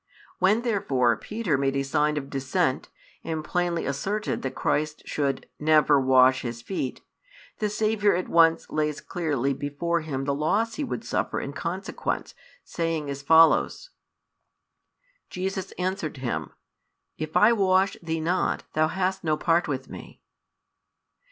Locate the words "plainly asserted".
3.45-4.41